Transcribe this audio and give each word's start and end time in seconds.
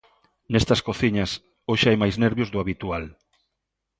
Nestas 0.53 0.83
cociñas 0.87 1.31
hoxe 1.69 1.87
hai 1.89 1.97
máis 2.03 2.15
nervios 2.23 2.49
do 2.51 2.61
habitual. 2.63 3.03